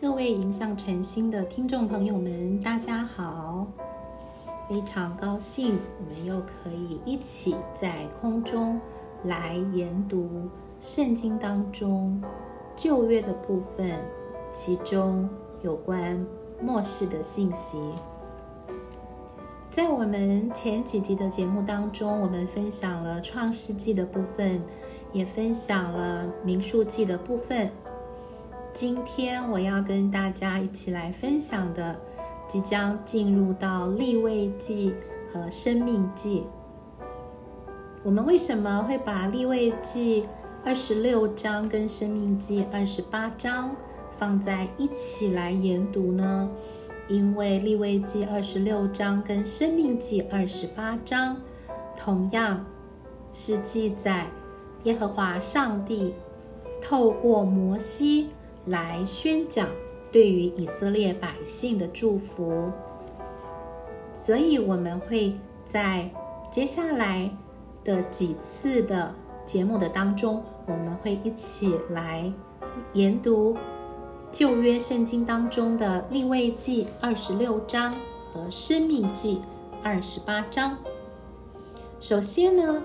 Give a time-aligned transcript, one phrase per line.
[0.00, 3.66] 各位迎向晨星的听众朋友们，大家好！
[4.68, 8.80] 非常高兴，我们又可以一起在空中
[9.24, 10.48] 来研读
[10.80, 12.22] 圣经当中
[12.76, 13.98] 旧约的部分，
[14.54, 15.28] 其中
[15.62, 16.24] 有关
[16.62, 17.76] 末世的信息。
[19.68, 24.62] 在我们前几集的节目当中，我们分享了创世纪的部分，
[25.12, 27.68] 也分享了民数记的部分。
[28.72, 31.98] 今天我要跟大家一起来分享的，
[32.46, 34.94] 即将进入到立位记
[35.32, 36.44] 和生命记。
[38.04, 40.28] 我们为什么会把立位记
[40.64, 43.74] 二十六章跟生命记二十八章
[44.16, 46.48] 放在一起来研读呢？
[47.08, 51.36] 因为立位记二十六章跟生命记二十八章，
[51.98, 52.64] 同样
[53.32, 54.26] 是记载
[54.84, 56.14] 耶和华上帝
[56.80, 58.28] 透过摩西。
[58.68, 59.66] 来宣讲
[60.12, 62.70] 对于以色列百姓的祝福，
[64.12, 65.34] 所以我们会
[65.64, 66.10] 在
[66.50, 67.30] 接下来
[67.84, 72.30] 的几次的节目的当中，我们会一起来
[72.92, 73.56] 研读
[74.30, 77.94] 旧约圣经当中的立位记二十六章
[78.32, 79.40] 和生命记
[79.82, 80.76] 二十八章。
[82.00, 82.82] 首先呢，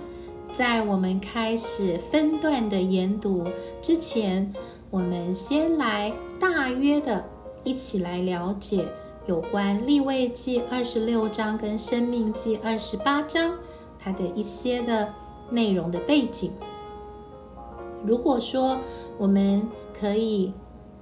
[0.53, 3.47] 在我们开始分段的研读
[3.81, 4.53] 之前。
[4.93, 7.25] 我们先来大约的
[7.63, 8.87] 一起来了解
[9.25, 13.57] 有关立位记二十六章跟生命记二十八章
[13.97, 15.11] 它的一些的
[15.49, 16.51] 内容的背景。
[18.05, 18.77] 如果说
[19.17, 19.67] 我们
[19.99, 20.53] 可以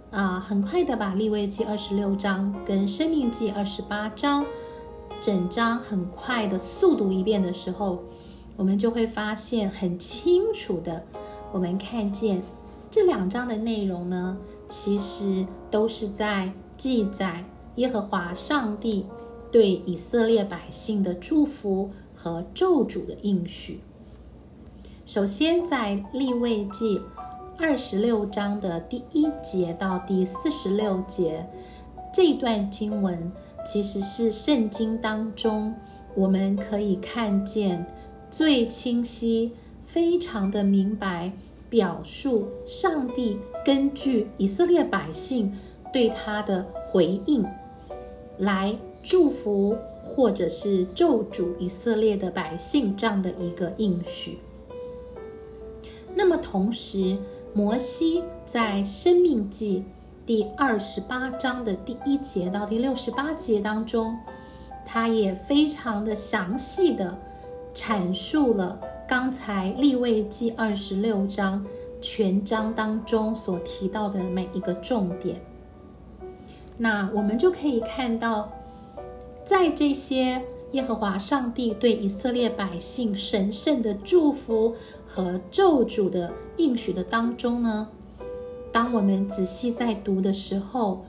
[0.09, 4.45] 啊很快的把立位记二十六章跟生命记二十八章
[5.19, 8.01] 整章很快的速读一遍的时候，
[8.55, 11.03] 我们就会发现很清楚的，
[11.51, 12.41] 我们看见。
[12.91, 17.45] 这两章的内容呢，其实都是在记载
[17.77, 19.05] 耶和华上帝
[19.49, 23.79] 对以色列百姓的祝福和咒诅的应许。
[25.05, 27.01] 首先，在立位记
[27.57, 31.47] 二十六章的第一节到第四十六节
[32.13, 33.31] 这段经文，
[33.65, 35.73] 其实是圣经当中
[36.13, 37.85] 我们可以看见
[38.29, 39.53] 最清晰、
[39.85, 41.31] 非常的明白。
[41.71, 45.57] 表述上帝根据以色列百姓
[45.93, 47.45] 对他的回应，
[48.37, 54.37] 来祝福或者是咒诅以色列的百姓这样的一个应许。
[56.13, 57.15] 那么同时，
[57.53, 59.85] 摩西在生命记
[60.25, 64.17] 第二十八章的第一节到第六十八节当中，
[64.85, 67.17] 他也非常的详细的
[67.73, 68.77] 阐述了。
[69.11, 71.65] 刚才立位记二十六章
[71.99, 75.35] 全章当中所提到的每一个重点，
[76.77, 78.49] 那我们就可以看到，
[79.43, 87.89] 在这些耶和华上帝对以色列百姓神圣的祝福和咒诅的应许的当中呢，
[88.71, 91.03] 当我们仔细在读的时候，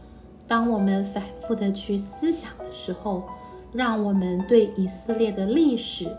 [0.49, 3.23] 当我们反复的去思想的时候，
[3.73, 6.13] 让我们对以色列的历史。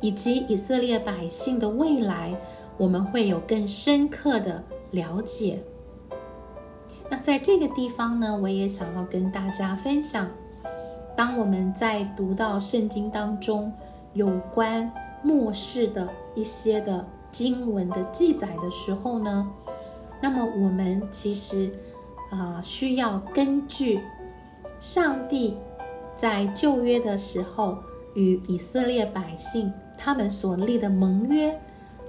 [0.00, 2.34] 以及以色列百姓的未来，
[2.76, 4.62] 我们会有更深刻的
[4.92, 5.62] 了解。
[7.08, 10.28] 那在这个地方呢，我也想要跟大家分享：
[11.16, 13.72] 当我们在读到圣经当中
[14.14, 14.90] 有关
[15.22, 19.50] 末世的一些的经文的记载的时候呢，
[20.20, 21.70] 那么我们其实
[22.30, 24.00] 啊，需要根据
[24.80, 25.56] 上帝
[26.16, 27.76] 在旧约的时候
[28.14, 29.70] 与以色列百姓。
[30.02, 31.60] 他们所立的盟约，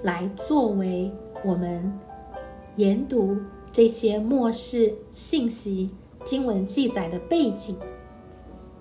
[0.02, 1.12] 来作为
[1.44, 1.92] 我们
[2.76, 3.36] 研读
[3.70, 5.90] 这些末世信息
[6.24, 7.76] 经文记载的背景。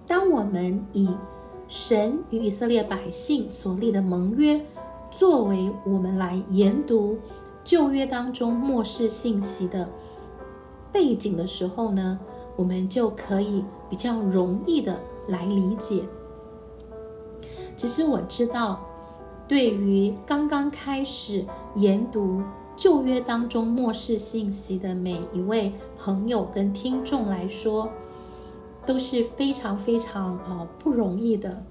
[0.07, 1.09] 当我们以
[1.67, 4.59] 神与以色列百姓所立的盟约
[5.11, 7.17] 作为我们来研读
[7.65, 9.89] 旧约当中末世信息的
[10.89, 12.17] 背景的时候呢，
[12.55, 14.97] 我们就可以比较容易的
[15.27, 16.01] 来理解。
[17.75, 18.79] 其实我知道。
[19.51, 21.45] 对于刚刚开始
[21.75, 22.41] 研读
[22.73, 27.89] 旧约当中末世信息的每一位朋友跟听众来说，
[28.85, 31.65] 都是非常非常呃不容易的。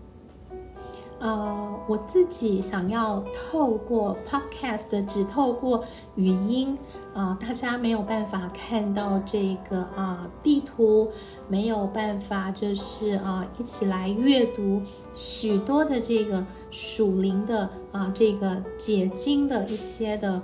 [1.21, 5.85] 呃，我自己想要透过 Podcast，只透过
[6.15, 6.79] 语音
[7.15, 11.11] 啊，大家没有办法看到这个啊地图，
[11.47, 14.81] 没有办法就是啊一起来阅读
[15.13, 20.43] 许多的这个属灵的啊这个解经的一些的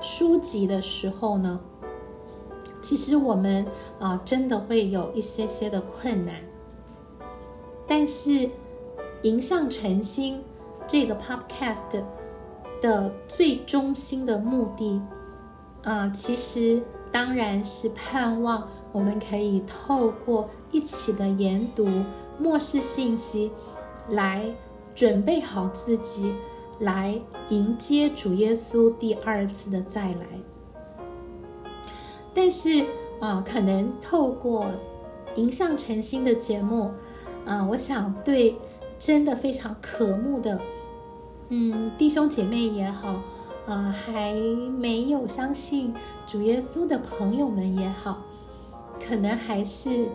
[0.00, 1.60] 书籍的时候呢，
[2.80, 3.66] 其其实我们
[3.98, 6.36] 啊，真的会有一些些的困难。
[7.86, 8.48] 但是，
[9.24, 10.42] 迎向晨星
[10.86, 12.04] 这个 Podcast
[12.82, 15.00] 的最中心的目的
[15.82, 21.88] 啊，其实当然是盼望我们可以透过一起的研读
[22.38, 23.50] 末世信息，
[24.10, 24.44] 来
[24.94, 26.34] 准备好自己，
[26.80, 27.18] 来
[27.48, 31.72] 迎接主耶稣第二次的再来。
[32.34, 32.84] 但是
[33.20, 34.66] 啊，可能透过
[35.36, 36.90] 迎向晨星的节目。
[37.46, 38.56] 啊，我想对
[38.98, 40.60] 真的非常渴慕的，
[41.50, 43.20] 嗯，弟兄姐妹也好，
[43.66, 44.32] 啊，还
[44.78, 45.92] 没有相信
[46.26, 48.22] 主耶稣的朋友们也好，
[49.06, 50.08] 可能还是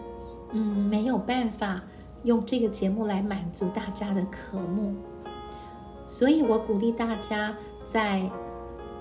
[0.52, 1.84] 嗯没有办法
[2.24, 4.96] 用这个节目来满足大家的渴慕，
[6.08, 7.56] 所以我鼓励大家
[7.86, 8.30] 在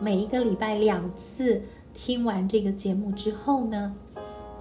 [0.00, 1.62] 每一个礼拜两次
[1.94, 3.94] 听完这个节目之后呢，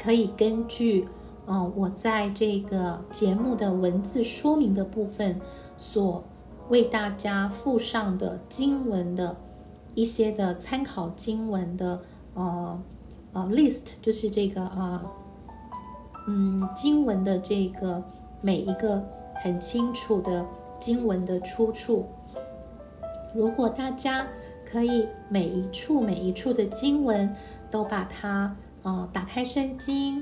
[0.02, 1.06] 可以根据。
[1.47, 5.39] 啊，我在这个节目的文字说明的部分，
[5.77, 6.21] 所
[6.67, 9.38] 为大家附上的经文的
[9.95, 12.01] 一些的参考经文的
[12.33, 12.77] 呃
[13.31, 15.01] 呃 list，就是这个啊，
[16.27, 18.03] 嗯，经文的这个
[18.41, 19.01] 每一个
[19.35, 20.45] 很清楚的
[20.81, 22.05] 经文的出处。
[23.33, 24.27] 如果大家
[24.65, 27.33] 可以每一处每一处的经文
[27.71, 28.53] 都把它
[28.83, 30.21] 啊打开圣经。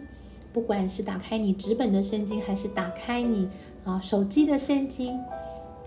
[0.56, 3.50] 不管是打开你纸本的圣经，还是打开你
[3.84, 5.20] 啊手机的圣经，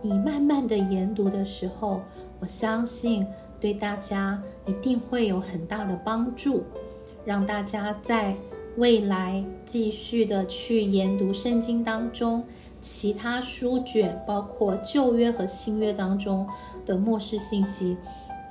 [0.02, 2.02] 你慢慢的研读的时候，
[2.38, 3.26] 我相信
[3.58, 6.64] 对大家一定会有很大的帮助，
[7.24, 8.36] 让大家在
[8.76, 12.44] 未来继续的去研读圣经当中
[12.78, 16.46] 其他书卷，包括旧约和新约当中
[16.84, 17.96] 的末世信息，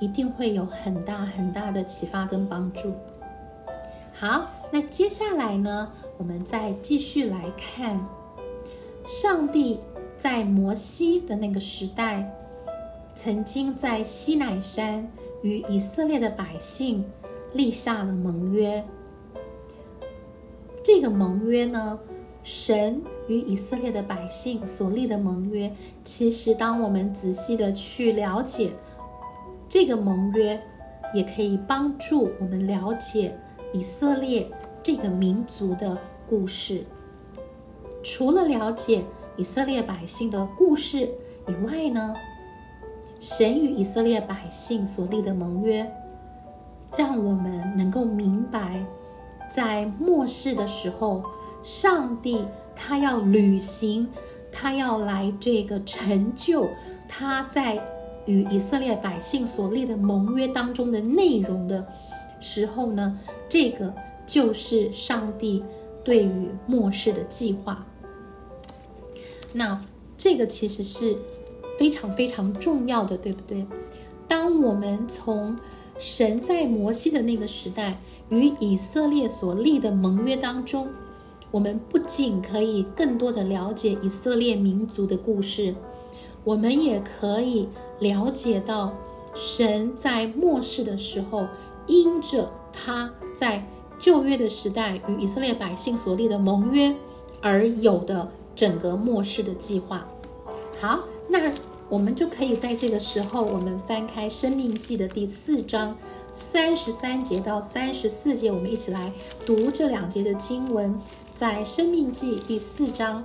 [0.00, 2.92] 一定会有很大很大的启发跟帮助。
[4.12, 5.88] 好，那接下来呢？
[6.18, 8.04] 我们再继续来看，
[9.06, 9.78] 上帝
[10.16, 12.28] 在摩西的那个时代，
[13.14, 15.08] 曾经在西乃山
[15.42, 17.04] 与以色列的百姓
[17.52, 18.84] 立下了盟约。
[20.82, 21.96] 这个盟约呢，
[22.42, 25.72] 神与以色列的百姓所立的盟约，
[26.02, 28.72] 其实当我们仔细的去了解
[29.68, 30.60] 这个盟约，
[31.14, 33.38] 也可以帮助我们了解
[33.72, 34.50] 以色列。
[34.88, 36.82] 这个民族的故事，
[38.02, 39.04] 除了了解
[39.36, 41.06] 以色列百姓的故事
[41.46, 42.14] 以外呢，
[43.20, 45.86] 神与以色列百姓所立的盟约，
[46.96, 48.82] 让我们能够明白，
[49.54, 51.22] 在末世的时候，
[51.62, 54.08] 上帝他要履行，
[54.50, 56.66] 他要来这个成就
[57.06, 57.78] 他在
[58.24, 61.86] 与以色列百姓所立的盟约当中的内容的
[62.40, 63.18] 时候呢，
[63.50, 63.92] 这个。
[64.28, 65.64] 就是上帝
[66.04, 67.86] 对于末世的计划。
[69.54, 69.80] 那
[70.18, 71.16] 这个其实是
[71.78, 73.66] 非常非常重要的，对不对？
[74.28, 75.56] 当我们从
[75.98, 77.98] 神在摩西的那个时代
[78.28, 80.88] 与以色列所立的盟约当中，
[81.50, 85.74] 我们不仅可以更多的了解以色列民族的故事，
[86.44, 87.66] 我们也可以
[88.00, 88.92] 了解到
[89.34, 91.46] 神在末世的时候，
[91.86, 93.66] 因着他在。
[93.98, 96.94] 旧约的时代与以色列百姓所立的盟约，
[97.40, 100.06] 而有的整个末世的计划。
[100.80, 101.52] 好，那
[101.88, 105.96] 我们就可以在这个时候，我们翻开《生命记》的第四章
[106.32, 109.12] 三十三节到三十四节，我们一起来
[109.44, 110.98] 读这两节的经文。
[111.34, 113.24] 在《生命记》第四章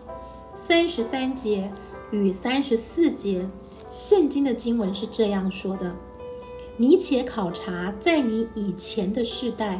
[0.53, 1.71] 三十三节
[2.11, 3.47] 与三十四节，
[3.91, 5.95] 圣经的经文是这样说的
[6.77, 9.79] ：“你且考察，在你以前的世代。”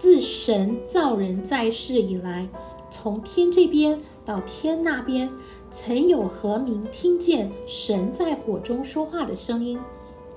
[0.00, 2.48] 自神造人在世以来，
[2.88, 5.30] 从天这边到天那边，
[5.70, 9.78] 曾有何民听见神在火中说话的声音，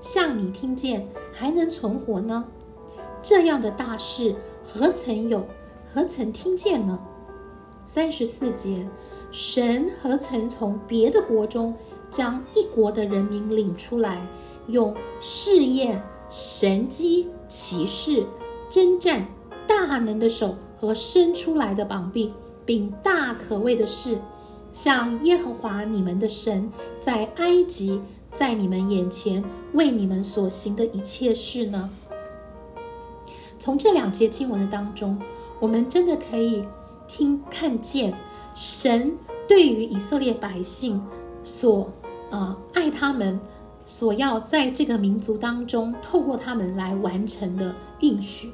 [0.01, 2.43] 像你听见还能存活呢？
[3.21, 5.45] 这样的大事何曾有，
[5.93, 6.99] 何曾听见呢？
[7.85, 8.85] 三十四节，
[9.31, 11.73] 神何曾从别的国中
[12.11, 14.27] 将一国的人民领出来，
[14.67, 18.25] 用试验、神机、骑士、
[18.69, 19.25] 征战。
[19.75, 22.31] 大能的手和伸出来的膀臂，
[22.63, 24.19] 并大可畏的事，
[24.71, 27.99] 像耶和华你们的神在埃及，
[28.31, 31.89] 在你们眼前为你们所行的一切事呢？
[33.59, 35.19] 从这两节经文的当中，
[35.59, 36.63] 我们真的可以
[37.07, 38.13] 听看见
[38.53, 41.01] 神对于以色列百姓
[41.43, 41.91] 所
[42.29, 43.39] 啊爱他们，
[43.85, 48.51] 所要在这个民族当中透过他们来完成的应许。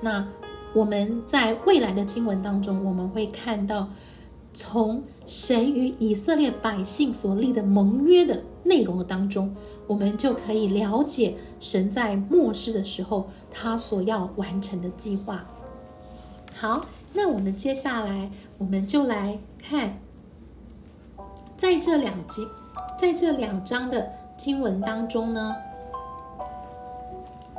[0.00, 0.26] 那。
[0.72, 3.88] 我们在未来的经文当中，我们会看到，
[4.54, 9.52] 从神与以色列百姓所立的盟约的内容当中，
[9.88, 15.44] 我们就可以了解神在末世的时候他所要完成的计划。
[16.54, 19.98] 好，那我们接下来我们就来看，
[21.56, 22.46] 在这两集，
[22.96, 25.56] 在这两章的经文当中呢，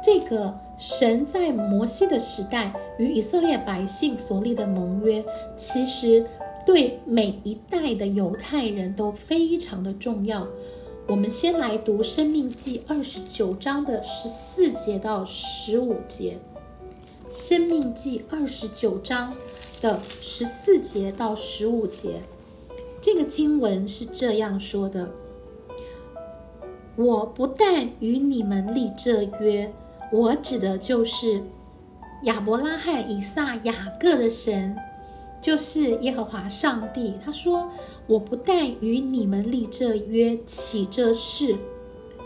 [0.01, 0.57] 这个。
[0.81, 5.23] 神在摩西的时代与以色列百姓所立的盟约，
[5.55, 6.25] 其实
[6.65, 10.47] 对每一代的犹太人都非常的重要。
[11.05, 16.39] 我们先来读《生命记》二十九章的十四节到十五节，
[17.31, 19.35] 《生命记》二十九章
[19.81, 22.15] 的十四节到十五节，
[22.99, 25.11] 这个经文是这样说的
[26.97, 29.71] ：“我不但与你们立这约。”
[30.11, 31.41] 我指的就是
[32.23, 34.75] 亚伯拉罕、以撒、雅各的神，
[35.41, 37.15] 就是耶和华上帝。
[37.23, 37.69] 他说
[38.07, 41.55] ：“我不但与你们立这约，起这事。”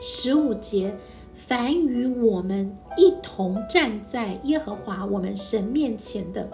[0.02, 0.94] 十五节，
[1.34, 6.50] 凡与我们一同站在耶和华我们神面前的，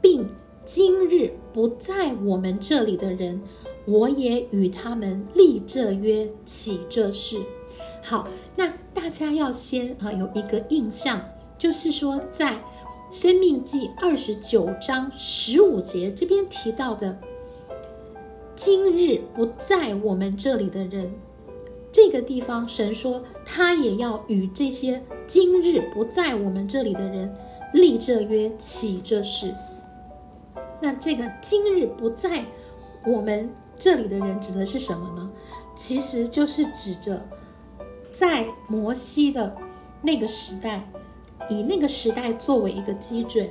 [0.00, 0.28] 并
[0.64, 3.40] 今日不在我们这里的人，
[3.86, 7.38] 我也与他们立这约，起这事。
[8.02, 8.72] 好，那
[9.02, 11.18] 大家要先啊有一个印象，
[11.56, 12.52] 就是说在
[13.10, 17.18] 《生命记》二十九章十五节这边提到的
[18.54, 21.10] “今日不在我们这里的人”，
[21.90, 27.34] 这个地方神说他也要与这些今日不在我们这里的人
[27.72, 29.54] 立这约，起这事。
[30.78, 32.44] 那这个今日不在
[33.06, 35.30] 我们这里的人指的是什么呢？
[35.74, 37.26] 其实就是指着。
[38.10, 39.56] 在摩西的
[40.02, 40.90] 那个时代，
[41.48, 43.48] 以那个时代作为一个基准，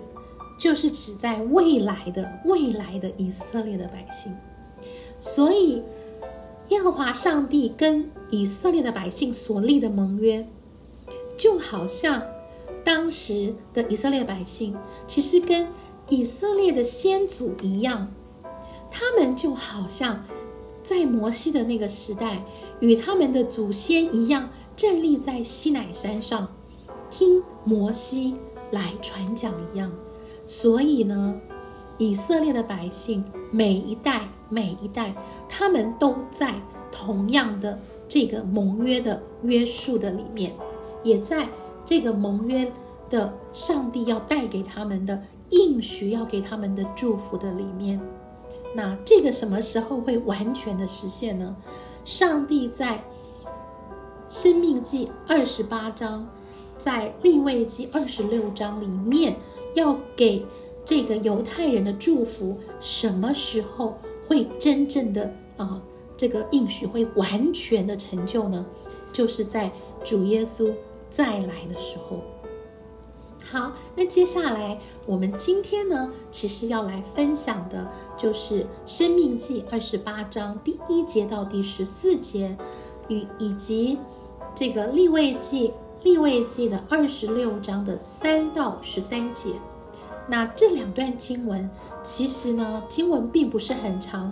[0.59, 4.35] 就是指在未来的未来的以色列的百姓。
[5.19, 5.81] 所以，
[6.69, 10.47] 耶和华上帝跟以色列的百姓所立的盟约，
[11.37, 12.21] 就好像
[12.83, 14.75] 当时的以色列百姓，
[15.07, 15.67] 其实跟
[16.09, 18.11] 以色列的先祖一样，
[18.91, 20.23] 他们就好像。
[20.89, 22.43] 在摩西的那个时代，
[22.79, 26.47] 与他们的祖先一样，站立在西乃山上，
[27.11, 28.35] 听摩西
[28.71, 29.91] 来传讲一样。
[30.47, 31.39] 所以呢，
[31.99, 35.13] 以色列的百姓每一代每一代，
[35.47, 36.55] 他们都在
[36.91, 37.77] 同样的
[38.07, 40.55] 这个盟约的约束的里面，
[41.03, 41.47] 也在
[41.85, 42.71] 这个盟约
[43.11, 48.01] 的上帝要带给他们的应许，要给他们的祝福的里面。
[48.73, 51.55] 那这个什么时候会完全的实现呢？
[52.05, 52.97] 上帝在
[54.29, 56.27] 《生命记》二十八章，
[56.77, 59.35] 在《立位记》二十六章里面，
[59.73, 60.45] 要给
[60.85, 63.97] 这个犹太人的祝福，什么时候
[64.27, 65.81] 会真正的啊？
[66.15, 68.65] 这个应许会完全的成就呢？
[69.11, 69.71] 就是在
[70.03, 70.71] 主耶稣
[71.09, 72.21] 再来的时候。
[73.51, 82.55] 好，那接下来我们今天呢，其实要来分享的就是《生命记》二十八章第一节到第十四节，
[83.07, 83.97] 与以及
[84.53, 85.69] 这个《立位记》
[86.03, 89.49] 《立位记》的二十六章的三到十三节。
[90.27, 91.67] 那这两段经文，
[92.03, 94.31] 其实呢，经文并不是很长。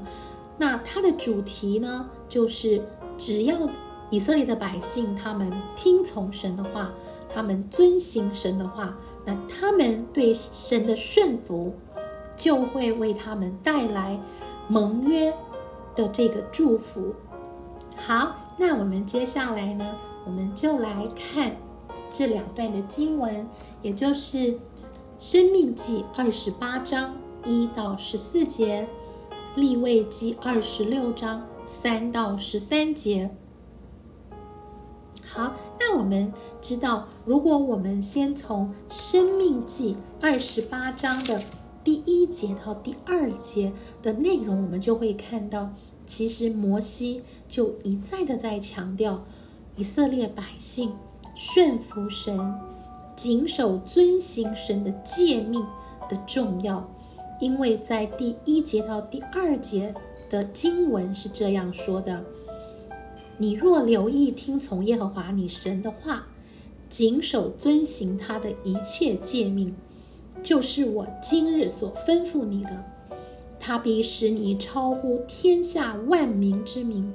[0.60, 2.80] 那它的主题呢，就是
[3.18, 3.68] 只要
[4.12, 6.92] 以色列的百姓他们听从神的话。
[7.38, 11.72] 他们遵行神的话，那他们对神的顺服，
[12.36, 14.20] 就会为他们带来
[14.68, 15.32] 盟约
[15.94, 17.14] 的这个祝福。
[17.96, 21.56] 好，那我们接下来呢，我们就来看
[22.12, 23.48] 这两段的经文，
[23.84, 24.38] 也就是
[25.20, 27.16] 《生命记》二十八章
[27.46, 28.88] 一到十四节，
[29.60, 33.30] 《立位记》二十六章三到十三节。
[35.24, 35.54] 好，
[36.08, 41.44] 我们知道，如果我们先从《生命记》二十八章的
[41.84, 45.70] 第一节到第二节的内容，我们就会看到，
[46.06, 49.22] 其实摩西就一再的在强调
[49.76, 50.94] 以色列百姓
[51.36, 52.56] 顺服神、
[53.14, 55.62] 谨守遵行神的诫命
[56.08, 56.90] 的重要，
[57.42, 59.94] 因为在第一节到第二节
[60.30, 62.24] 的经文是这样说的。
[63.40, 66.28] 你若留意听从耶和华你神的话，
[66.90, 69.76] 谨守遵行他的一切诫命，
[70.42, 72.84] 就是我今日所吩咐你的，
[73.60, 77.14] 他必使你超乎天下万民之名。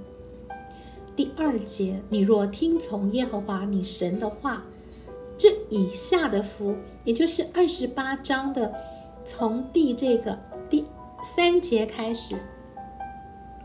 [1.16, 4.62] 第二节，你若听从耶和华你神的话，
[5.36, 8.72] 这以下的福，也就是二十八章的
[9.24, 10.38] 从第这个
[10.70, 10.84] 第
[11.24, 12.36] 三节开始，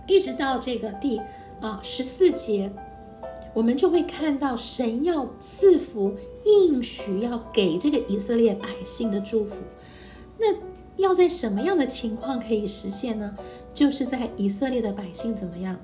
[0.07, 1.21] 一直到这个第
[1.61, 2.71] 啊十四节，
[3.53, 9.63] 我们就会看到神要赐福应许要给这个以色列百姓的祝福。
[10.37, 10.47] 那
[10.97, 13.35] 要在什么样的情况可以实现呢？
[13.73, 15.79] 就是在以色列的百姓怎么样？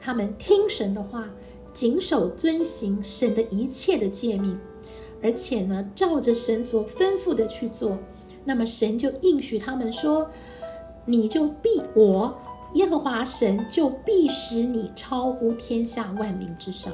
[0.00, 1.28] 他们听神的话，
[1.72, 4.58] 谨守遵行神的一切的诫命，
[5.22, 7.98] 而且呢，照着神所吩咐的去做，
[8.44, 10.28] 那么神就应许他们说
[11.04, 12.36] ：“你就必我
[12.76, 16.92] 耶和华神就必使你超乎天下万民之上。”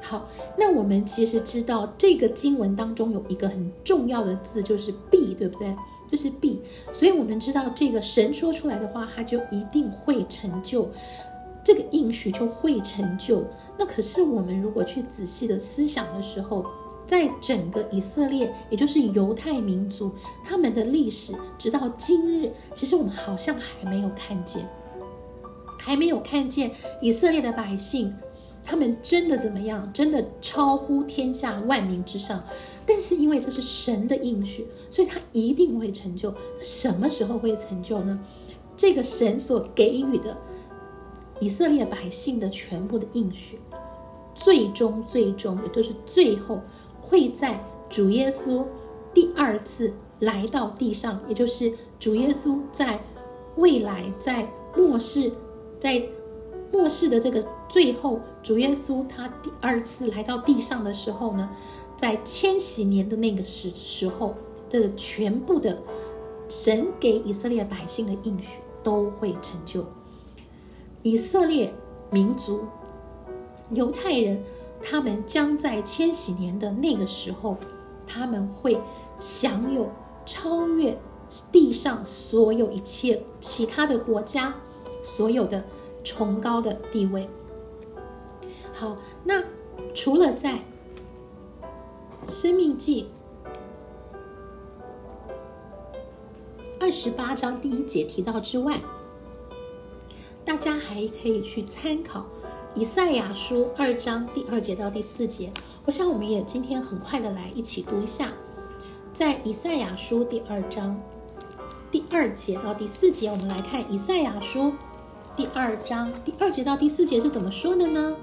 [0.00, 5.74] 好，那我们其实知道这个经文当中有一个很重要的字，就是“必”，对不对？
[6.10, 6.60] 就是必，
[6.92, 10.86] 所以我们知道这个神说出来的话，他就一定会成就，
[11.64, 13.42] 这个应许就会成就。
[13.78, 16.66] 那可是我们如果去仔细的思想的时候，
[17.06, 20.12] 在整个以色列，也就是犹太民族，
[20.44, 24.68] 他们的历史直到今日，其实我们好像还没有看见，
[25.84, 26.70] 还没有看见
[27.00, 28.14] 以色列的百姓，
[28.64, 29.90] 他们真的怎么样？
[29.92, 32.42] 真的超乎天下万民之上。
[32.86, 36.32] 但是因为这是神的应许，所以他一定会成就。
[36.62, 38.18] 什么时候会成就呢？
[38.76, 40.36] 这个神所给予的
[41.38, 43.58] 以色列百姓的全部的应许，
[44.34, 46.60] 最终最终也就是最后
[47.00, 48.64] 会在主耶稣
[49.14, 53.00] 第二次来到地上，也就是主耶稣在
[53.56, 55.30] 未来在末世，
[55.82, 56.00] 在
[56.70, 61.50] 末世的这个最后，主耶稣他第二次来到地上的时候呢？
[61.96, 64.36] 在千禧年的那个时时候，
[64.68, 65.82] 这个全部的
[66.48, 69.84] 神给以色列百姓的应许都会成就。
[71.02, 71.74] 以色列
[72.12, 72.64] 民族、
[73.70, 74.40] 犹太人，
[74.80, 77.56] 他们将在千禧年的那个时候，
[78.06, 78.80] 他们会
[79.18, 79.90] 享有
[80.24, 80.96] 超越
[81.50, 84.54] 地上所有一切其他的国家
[85.02, 85.62] 所有的
[86.02, 87.28] 崇高的地位。
[88.72, 89.42] 好，那
[89.94, 90.60] 除了在
[92.28, 93.08] 生命记
[96.80, 98.80] 二十八章第一节提到之外，
[100.44, 102.26] 大家还可以去参考
[102.74, 105.52] 以赛亚书二章第二节到第四节。
[105.84, 108.32] 我想我们也今天很快的来一起读一下，
[109.12, 111.00] 在以赛亚书第二章
[111.90, 114.72] 第二节到第四节，我们来看以赛亚书
[115.34, 118.14] 第二章第二节到第四节是怎么说的呢？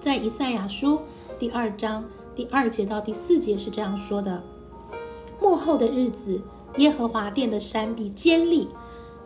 [0.00, 1.00] 在以赛亚书
[1.38, 2.04] 第二章。
[2.34, 4.42] 第二节到第四节是这样说的：
[5.40, 6.40] 幕后的日子，
[6.76, 8.68] 耶和华殿的山必坚立，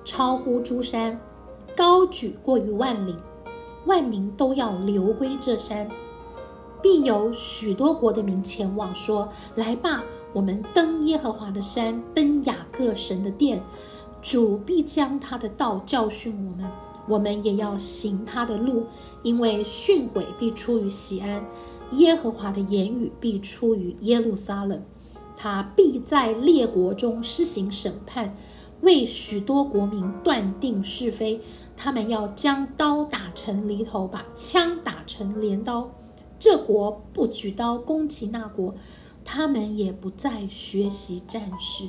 [0.05, 1.21] 超乎诸山，
[1.77, 3.16] 高举过于万岭，
[3.85, 5.88] 万民都要流归这山。
[6.83, 13.62] 必有许多国的民前往，说：“来吧，我们登耶和华的山，奔雅各神的殿。
[14.29, 16.69] 主必将他的道教训我们，
[17.07, 18.85] 我们也要行他的路，
[19.23, 21.45] 因为训诲必出于西安。”
[21.95, 24.83] 耶和华的言语必出于耶路撒冷，
[25.37, 28.37] 他必在列国中施行审判，
[28.81, 31.41] 为许多国民断定是非。
[31.77, 35.89] 他们要将刀打成犁头，把枪打成镰刀。
[36.37, 38.75] 这国不举刀攻击那国，
[39.25, 41.85] 他们也不再学习战士。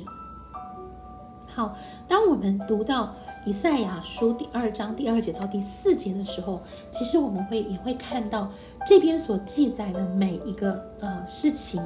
[1.58, 3.12] 好，当我们读到。
[3.44, 6.60] 以赛亚书第二章第二节到第四节的时候，
[6.92, 8.48] 其实我们会也会看到
[8.86, 11.82] 这边所记载的每一个呃事情，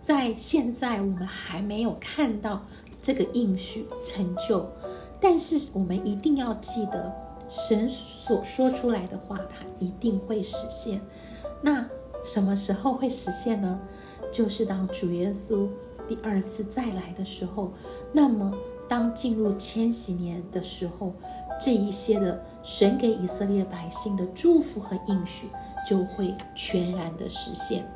[0.00, 2.62] 在现在我们还没有看到
[3.02, 4.66] 这个应许成就，
[5.20, 7.12] 但是我们一定要记得，
[7.48, 10.98] 神所说出来的话，它一定会实现。
[11.60, 11.84] 那
[12.24, 13.78] 什么时候会实现呢？
[14.32, 15.68] 就是当主耶稣
[16.06, 17.72] 第二次再来的时候，
[18.12, 18.54] 那么。
[18.88, 21.12] 当进入千禧年的时候，
[21.60, 25.48] 这一些的神给以色列百姓的祝福和应许
[25.88, 27.88] 就会全然的实现。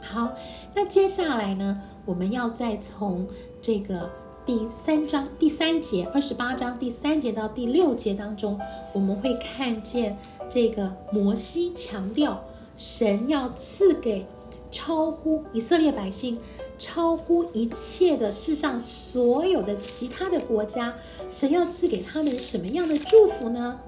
[0.00, 0.32] 好，
[0.74, 3.26] 那接下来呢，我们要再从
[3.62, 4.10] 这个
[4.44, 8.60] 第三章第三节二十八章第三节到第六节当中，
[8.92, 10.16] 我们会看见
[10.48, 12.44] 这个摩西强调
[12.76, 14.26] 神要赐给
[14.70, 16.38] 超乎以色列百姓。
[16.84, 20.94] 超乎一切的世上所有的其他的国家，
[21.30, 23.80] 神要赐给他们什么样的祝福呢？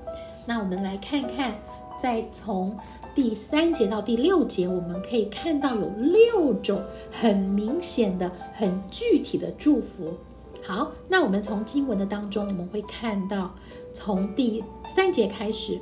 [0.47, 1.55] 那我们来看看，
[2.01, 2.75] 在从
[3.15, 6.83] 第三节到第六节，我们可以看到有六种
[7.13, 10.15] 很明显的、很具体的祝福。
[10.65, 13.55] 好，那我们从经文的当中，我们会看到，
[13.93, 15.79] 从第三节开始，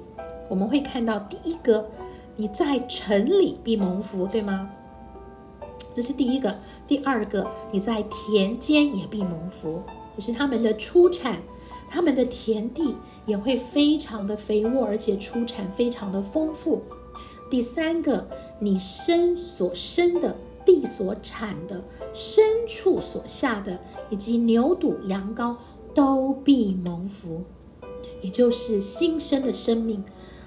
[0.48, 1.88] 我们会看到第一个，
[2.34, 4.68] 你在城里必蒙福，对吗？
[5.94, 6.58] 这是第一个。
[6.86, 9.82] 第二个，你在田间也必蒙福，
[10.16, 11.40] 就是他们的出产，
[11.88, 16.82] 他们的田地也会非常的肥沃，而且出产非常的丰富。
[17.50, 18.28] 第三个，
[18.58, 21.82] 你身所生的、地所产的、
[22.14, 23.78] 牲畜所下的，
[24.10, 25.54] 以及牛犊羊羔，
[25.94, 27.42] 都必蒙福，
[28.22, 30.02] 也就是新生的生命，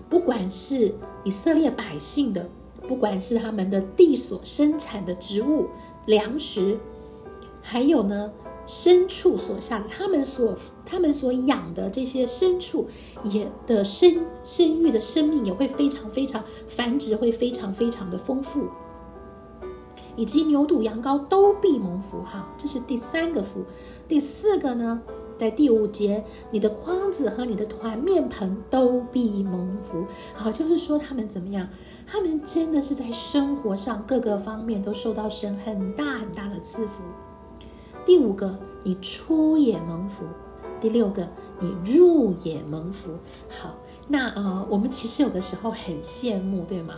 [0.09, 2.49] 不管是以色列百姓的，
[2.87, 5.67] 不管是他们的地所生产的植物、
[6.05, 6.79] 粮食，
[7.61, 8.31] 还有呢。
[8.69, 10.53] 牲畜所下的，他们所
[10.85, 12.85] 他们所养的这些牲畜，
[13.23, 18.67] 也的生生育的生命也会非常非常繁殖，会非常非常的丰富，
[20.17, 23.63] 以及牛肚羊羔都必蒙福哈，这是第三个福。
[24.05, 25.01] 第四个呢，
[25.37, 30.05] 在第五节，你的筐子和你的团面盆都必蒙福。
[30.33, 31.67] 好，就是说他们怎么样？
[32.05, 37.03] 他们真的是在生活上各个方面都受到神很大很大的赐福。
[38.05, 40.23] 第五个，你出也蒙福；
[40.79, 41.27] 第六个，
[41.59, 43.11] 你入也蒙福。
[43.49, 43.75] 好，
[44.07, 46.95] 那呃，我们其实有的时候很羡慕，对吗？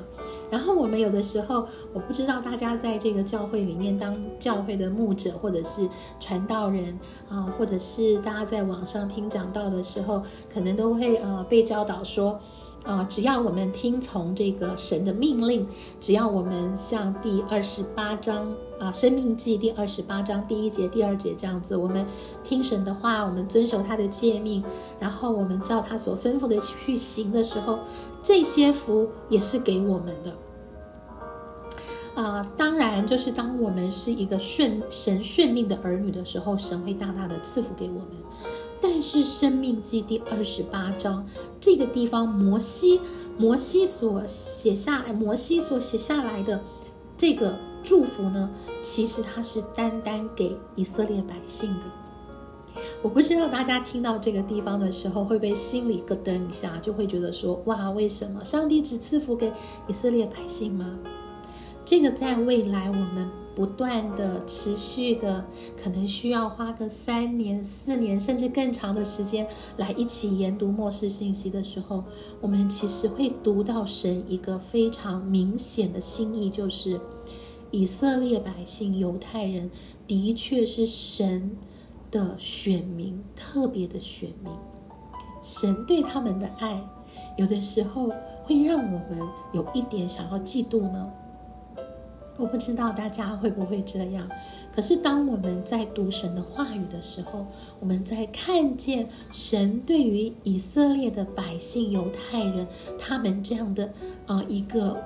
[0.51, 10.21] 然后我们有的时候，我不知道大家在这个教会里面当教会的牧者，或者是传道人啊，或者是大家在网上听讲道的时候，
[10.53, 12.39] 可能都会呃被教导说。
[12.83, 15.67] 啊，只要我们听从这个神的命令，
[16.01, 18.47] 只要我们像第二十八章
[18.79, 22.05] 啊《生命记》第二十八章第一节、第二节这样子，我们
[22.43, 24.63] 听神的话，我们遵守他的诫命，
[24.99, 27.79] 然后我们照他所吩咐的去行的时候，
[28.23, 30.33] 这些福也是给我们的。
[32.15, 38.07] 啊，当然，就是当我们是一个顺神顺命的儿女的时候，神会大大的赐福给我们。
[38.81, 41.25] 但是《生命记》第二十八章
[41.59, 43.01] 这个地方，摩西
[43.37, 46.61] 摩西所写下来，摩西所写下来的
[47.17, 48.49] 这个祝福呢，
[48.81, 51.85] 其实它是单单给以色列百姓的。
[53.01, 59.51] 我不知道大家听到这个地方的时候，会不会心里咯噔一下，就会觉得说：哇，为什么上帝只赐福给
[59.87, 60.97] 以色列百姓吗？
[61.83, 63.29] 这个在未来我们。
[63.59, 65.45] 不断的、持续的，
[65.75, 69.45] 可能需要花个三年、四年，甚至更长的时间
[69.75, 72.05] 来一起研读末世信息的时候，
[72.39, 77.01] 我们其实会读到神一个非常明显的心意，就是
[77.69, 79.69] 以色列百姓、犹太人
[80.07, 81.57] 的确是神
[82.09, 84.53] 的选民，特别的选民。
[85.43, 86.81] 神对他们的爱，
[87.35, 88.09] 有的时候
[88.45, 89.19] 会让我们
[89.51, 91.11] 有一点想要嫉妒呢。
[92.39, 94.27] 我不知道大家会不会这样，
[94.73, 97.45] 可是当我们在读神的话语的时候，
[97.81, 102.65] 我们在看见神对于以色列的百姓、犹太人，
[102.97, 103.91] 他们这样的
[104.25, 104.97] 啊一个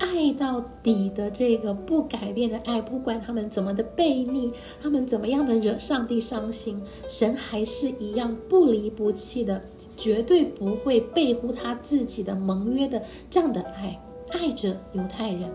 [0.00, 9.62] 爱到底的这个不改变的爱，不管他们怎么的悖逆，他们怎么样的惹上帝伤心，神还是一样不离不弃的，
[9.96, 14.00] 绝对不会背乎他自己的盟约的这样的爱，
[14.32, 15.48] 爱着犹太人。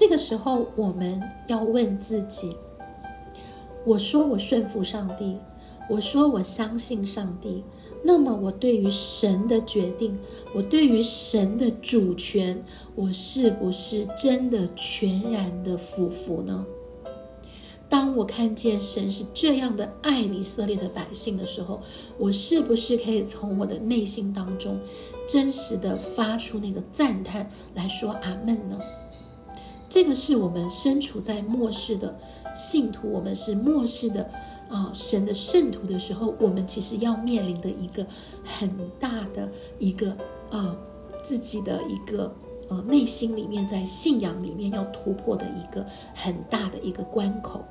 [0.00, 2.56] 这个时候，我们要问自己：
[3.84, 5.36] 我说我顺服上帝，
[5.90, 7.62] 我说我相信上帝，
[8.02, 10.18] 那么我对于神的决定，
[10.54, 16.64] 我对于神的主权，我是不是真的全然的服服呢？
[17.86, 21.78] 当我看见神是这样的爱以色列的百姓的时候，
[22.16, 24.80] 我是不是可以从我的内心当中
[25.28, 28.80] 真实的发出那个赞叹来说阿门呢？
[29.90, 32.16] 这个是我们身处在末世的
[32.54, 34.30] 信徒，我们是末世的
[34.68, 38.06] 啊神的圣徒的时候，我们其实要面临的一个
[38.44, 39.50] 很大的
[39.80, 40.16] 一个
[40.48, 40.76] 啊
[41.24, 42.32] 自己的一个
[42.68, 47.64] 呃内心里面在信仰里面要突破的一个很大的一个关口，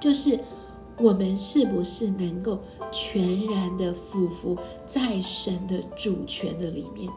[0.00, 0.38] 就是
[0.98, 2.58] 我们是不是能够
[2.90, 4.56] 全然的俯伏
[4.86, 7.12] 在神的主权的里面。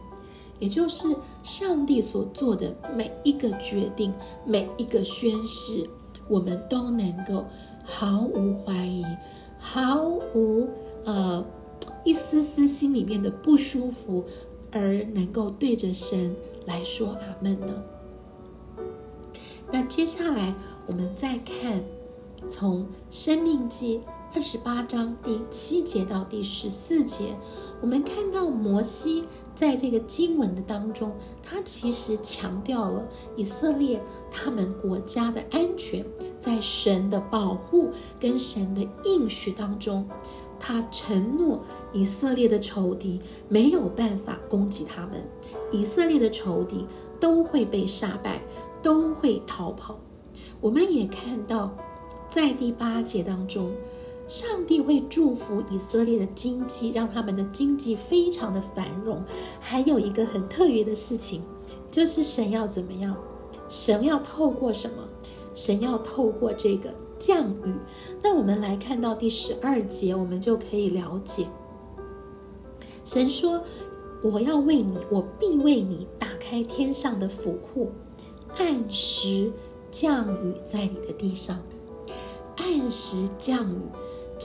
[0.60, 1.08] 也就是
[1.44, 4.14] 上帝所做的每一个决定、
[4.46, 5.90] 每一个宣誓，
[6.28, 7.46] 我们都能够
[7.84, 9.06] 毫无怀疑、
[9.60, 10.70] 毫无
[11.04, 11.46] 呃
[12.04, 14.24] 一丝丝心里面的不舒服，
[14.72, 17.84] 而能够对着神来说阿门呢？
[19.72, 20.54] 那接下来
[20.88, 21.84] 我们再看
[22.50, 23.98] 从《生命记》
[24.36, 27.34] 二十八章第七节到第十四节，
[27.80, 29.24] 我们看到摩西。
[29.56, 36.06] 在这个经文的当中，他其实强调了以色列他们国家的安全，
[36.42, 40.06] 在神的保护跟神的应许当中，
[40.60, 45.24] 他承诺以色列的仇敌没有办法攻击他们，
[45.72, 46.86] 以色列的仇敌
[47.22, 48.42] 都会被杀败，
[48.84, 49.98] 都会逃跑。
[50.60, 51.74] 我们也看到，
[52.30, 53.72] 在第八节当中，
[54.28, 59.24] 上帝会祝福以色列的经济，让他们的经济非常的繁荣。
[59.60, 61.42] 还有一个很特别的事情，
[61.92, 63.16] 就是神要怎么样？
[63.70, 65.08] 神要透过什么？
[65.54, 67.74] 神要透过这个降雨。
[68.22, 71.48] 那我们来看到第十二节，我们就可以了解，
[73.04, 73.64] 神说
[74.24, 77.92] ：“我要为你，我必为你打开天上的府库，
[78.58, 79.52] 按时。”
[79.92, 81.58] 降雨在你的地上，
[82.58, 83.80] 按时降雨，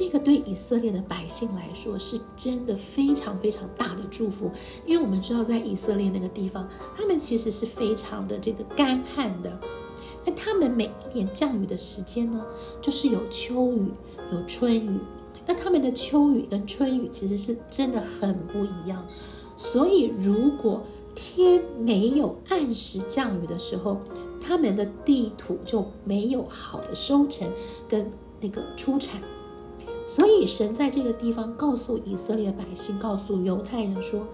[0.00, 4.50] 这个对以色列的百姓来说是真的非常非常大的祝福。
[4.86, 9.60] 因为我们知道，在以色列那个地方，他们其实是非常的这个干旱的。
[10.24, 12.42] 但他们每一年降雨的时间呢，
[12.80, 13.92] 就是有秋雨，
[14.32, 14.98] 有春雨。
[15.46, 19.06] 那他们的秋雨跟春雨其实是真的很不一样。
[19.54, 20.82] 所以，如果
[21.14, 24.00] 天没有按时降雨的时候，
[24.40, 27.46] 他们的地土就没有好的收成
[27.86, 28.10] 跟
[28.40, 29.20] 那个出产，
[30.11, 34.27] 所以神在这个地方告诉以色列百姓，告诉犹太人说：“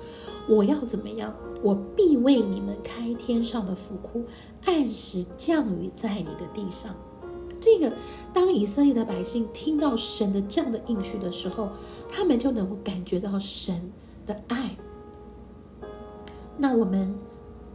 [0.48, 1.34] 我要怎么样？
[1.62, 4.24] 我必为你们开天上的府库，
[4.64, 6.94] 按时降雨在你的地上。”
[7.60, 7.92] 这个
[8.32, 11.68] 当以色列的百姓听到神的这样的应许的时候，
[12.08, 13.92] 他们就能够感觉到神
[14.24, 14.74] 的爱。
[16.56, 17.14] 那我们。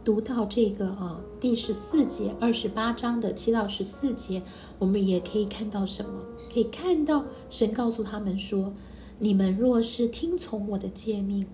[0.04, 4.42] 读到这个啊，第十四节二十八章的七到十四节，
[4.80, 6.10] 我们也可以看到什么？
[6.52, 8.72] 可以看到神告诉他们说
[9.20, 11.46] ：“你们若是听从我的诫命，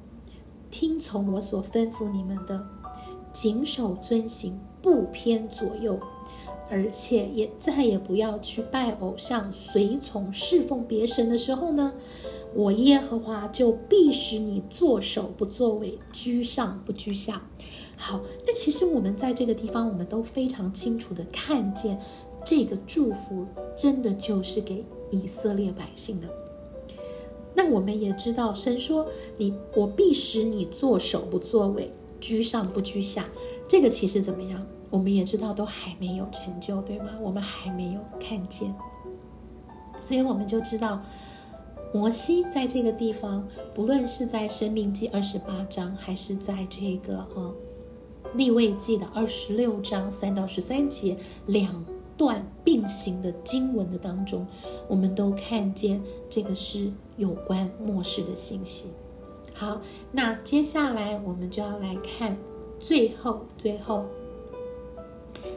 [0.70, 2.66] 听从我所吩咐你们的，
[3.32, 6.00] 谨守遵行，不偏左右，
[6.70, 11.92] 而且也再也不要去拜偶像，随从侍奉别神的时候呢，
[12.54, 17.42] 我耶和华就必使你作首不作尾，居上不居下。”
[18.00, 22.00] 好，那其实我们在这个地方，我们都非常清楚的看见，
[22.44, 23.44] 这个祝福
[23.76, 26.28] 真的就是给以色列百姓的。
[27.54, 29.06] 那我们也知道，神说
[29.36, 33.28] 你我必使你作首不作尾，居上不居下。
[33.66, 34.64] 这个其实怎么样？
[34.90, 37.10] 我们也知道都还没有成就，对吗？
[37.20, 38.72] 我们还没有看见，
[39.98, 41.02] 所以我们就知道，
[41.92, 47.52] 摩西在这个地方，不论是在生命记二十八章，还是在这个啊。
[48.38, 51.84] 立位记的二十六章三到十三节两
[52.16, 54.46] 段并行的经文的当中，
[54.86, 58.86] 我们都看见这个是有关末世的信息。
[59.52, 59.80] 好，
[60.12, 62.36] 那接下来我们就要来看
[62.78, 64.04] 最后最后，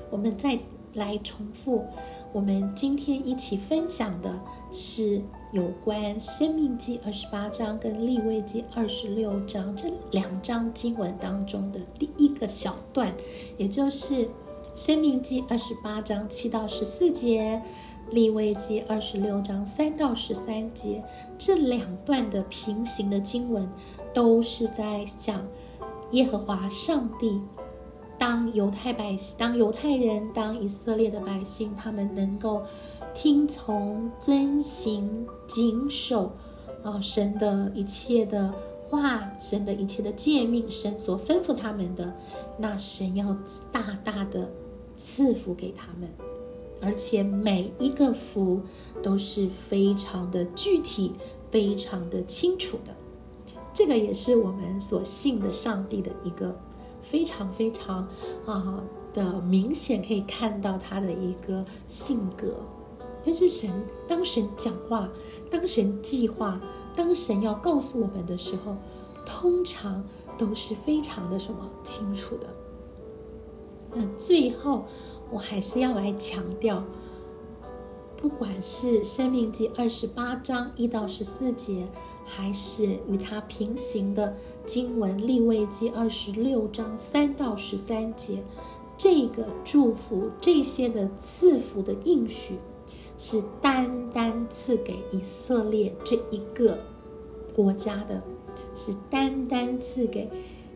[0.09, 0.57] 我们再
[0.95, 1.85] 来重复
[2.33, 4.39] 我们今天一起分享的
[4.73, 5.21] 是。
[5.51, 13.13] 有关《生命记》二十八章跟《立位记》二十六章这两章经文当中的第一个小段，
[13.57, 14.25] 也就是
[14.77, 17.61] 《生命记》二十八章七到十四节，
[18.13, 21.03] 《立位记》二十六章三到十三节
[21.37, 23.69] 这两段的平行的经文，
[24.13, 25.45] 都是在讲
[26.11, 27.41] 耶和华上帝。
[28.17, 32.61] 当犹太百姓、当犹太人、当以色列的百姓，他们能够
[33.13, 36.31] 听从、遵行、谨守
[36.83, 38.53] 啊神的一切的
[38.89, 42.13] 话、神的一切的诫命、神所吩咐他们的，
[42.57, 43.37] 那神要
[43.71, 44.49] 大大的
[44.95, 46.09] 赐福给他们，
[46.81, 48.61] 而且每一个福
[49.03, 51.13] 都是非常的具体、
[51.49, 52.93] 非常的清楚的。
[53.73, 56.55] 这个也是我们所信的上帝的一个。
[57.03, 58.07] 非常非常
[58.45, 62.53] 啊的明显，可以看到他的一个性格。
[63.23, 63.71] 但是神，
[64.07, 65.09] 当神讲话，
[65.49, 66.59] 当神计划，
[66.95, 68.75] 当神要告诉我们的时候，
[69.25, 70.03] 通常
[70.37, 72.47] 都是非常的什么清楚的。
[73.93, 74.85] 那最后，
[75.29, 76.83] 我还是要来强调，
[78.17, 81.87] 不管是《生命记》二十八章一到十四节。
[82.23, 88.41] 还是与它平行的经文《立位记》二十六章三到十三节，
[88.95, 92.55] 这个祝福这些的赐福的应许，
[93.23, 96.79] 是单单赐给以色列这一个
[97.55, 98.19] 国家的，
[98.75, 100.27] 是单单赐给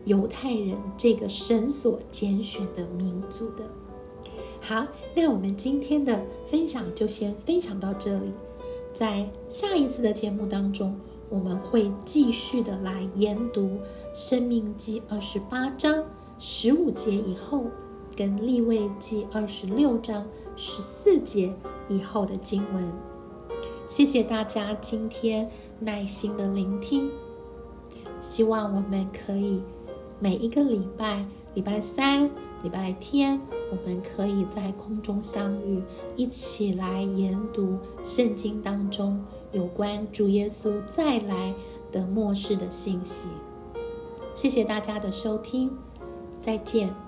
[0.04, 3.64] 犹太人这个神所拣选的民族的。
[4.60, 8.30] 好，那我们今天的分享就先分享到这里，
[8.94, 10.96] 在下一次的节目当中。
[11.28, 13.62] 我们会继续的来研读
[14.14, 16.04] 《生命记》二十八章
[16.38, 17.64] 十五节以后，
[18.14, 21.52] 跟《立位记》二十六章十四节
[21.88, 22.92] 以后的经文。
[23.88, 27.08] 谢谢大家今天耐心的聆听，
[28.20, 29.62] 希望我们可以
[30.18, 32.24] 每一个礼拜，礼拜三、
[32.62, 35.80] 礼拜天我们可以在空中相遇，
[36.16, 41.54] 一起来研读圣经当中有关主耶稣再来
[41.92, 43.28] 的末世的信息。
[44.34, 45.70] 谢谢大家的收听，
[46.42, 47.05] 再见。